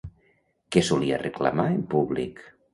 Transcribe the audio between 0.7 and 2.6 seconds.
Què solia reclamar en públic?